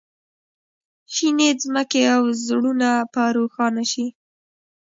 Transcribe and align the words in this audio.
شینې 1.13 1.49
ځمکې 1.63 2.01
او 2.15 2.23
زړونه 2.45 2.89
په 3.13 3.23
روښانه 3.37 3.83
شي. 3.91 4.07